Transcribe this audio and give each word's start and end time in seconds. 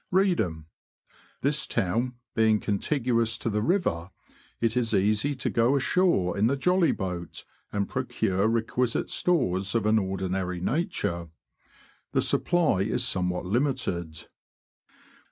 Reedham.— 0.11 0.65
This 1.43 1.67
town 1.67 2.15
being 2.33 2.59
contiguous 2.59 3.37
to 3.37 3.51
the 3.51 3.61
river, 3.61 4.09
it 4.59 4.75
is 4.75 4.95
easy 4.95 5.35
to 5.35 5.47
go 5.51 5.75
ashore 5.75 6.35
in 6.35 6.47
the 6.47 6.57
jolly 6.57 6.91
boat, 6.91 7.45
and 7.71 7.87
procure 7.87 8.47
requisite 8.47 9.11
stores 9.11 9.75
of 9.75 9.85
an 9.85 9.99
ordinary 9.99 10.59
nature. 10.59 11.27
The 12.13 12.23
supply 12.23 12.79
is 12.81 13.05
somewhat 13.07 13.45
limited. 13.45 14.25